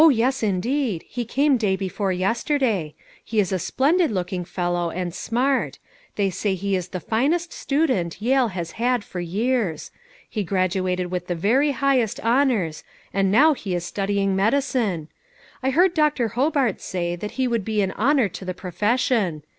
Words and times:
O, 0.03 0.09
yes 0.09 0.41
indeed! 0.41 1.05
He 1.07 1.25
came 1.25 1.57
day 1.57 1.75
before 1.75 2.11
yester 2.11 2.57
day; 2.57 2.95
he 3.23 3.39
is 3.39 3.51
a 3.51 3.59
splendid 3.59 4.09
looking 4.09 4.43
fellow, 4.43 4.89
and 4.89 5.13
smart; 5.13 5.77
they 6.15 6.31
say 6.31 6.55
he 6.55 6.75
is 6.75 6.87
the 6.87 6.99
finest 6.99 7.53
student 7.53 8.19
Yale 8.19 8.47
has 8.47 8.71
had 8.71 9.03
for 9.03 9.19
years. 9.19 9.91
He 10.27 10.43
graduated 10.43 11.11
with 11.11 11.27
the 11.27 11.35
very 11.35 11.69
highest 11.73 12.19
honors, 12.21 12.83
and 13.13 13.31
now 13.31 13.53
he 13.53 13.75
is 13.75 13.85
studying 13.85 14.35
medicine. 14.35 15.07
I 15.61 15.69
heard 15.69 15.93
Dr. 15.93 16.29
Hobart 16.29 16.81
say 16.81 17.15
that 17.15 17.33
he 17.37 17.47
would 17.47 17.63
be 17.63 17.83
an 17.83 17.91
honor 17.91 18.27
to 18.27 18.43
the 18.43 18.55
profession. 18.55 19.43